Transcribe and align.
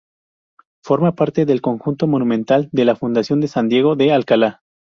Forma 0.83 1.13
parte 1.13 1.45
del 1.45 1.61
conjunto 1.61 2.07
monumental 2.07 2.69
de 2.71 2.85
la 2.85 2.95
fundación 2.95 3.39
de 3.39 3.47
San 3.47 3.69
Diego 3.69 3.95
de 3.95 4.11
Alcalá. 4.11 4.63